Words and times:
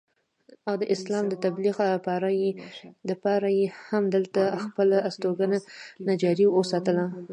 او 0.67 0.75
د 0.81 0.83
اسلام 0.95 1.25
د 1.29 1.33
تبليغ 1.45 1.77
دپاره 3.11 3.47
ئې 3.57 3.65
هم 3.87 4.03
دلته 4.15 4.41
خپله 4.65 4.97
استوګنه 5.09 6.13
جاري 6.21 6.45
اوساتله 6.57 7.05